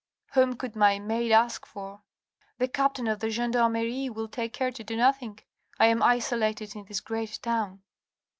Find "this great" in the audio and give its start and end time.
6.85-7.37